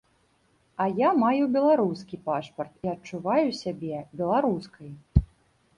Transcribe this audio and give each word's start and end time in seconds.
А 0.85 0.87
я 0.99 1.09
маю 1.23 1.43
беларускі 1.57 2.19
пашпарт 2.31 2.73
і 2.89 2.93
адчуваю 2.95 3.49
сябе 3.61 3.97
беларускай. 4.23 4.91